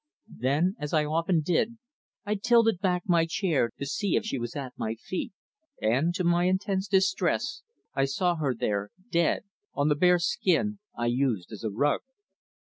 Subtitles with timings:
[0.39, 1.77] Then, as I often did,
[2.25, 5.31] I tilted back my chair to see if she was at my feet,
[5.79, 7.61] and to my intense distress
[7.93, 9.43] I saw her there dead,
[9.75, 12.01] on the bear skin I used as a rug.